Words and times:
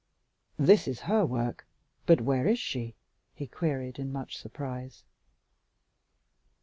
"This 0.57 0.87
is 0.87 1.01
her 1.01 1.27
work, 1.27 1.67
but 2.07 2.21
where 2.21 2.47
is 2.47 2.57
she?" 2.57 2.95
he 3.35 3.45
queried 3.45 3.99
in 3.99 4.11
much 4.11 4.35
surprise. 4.35 5.03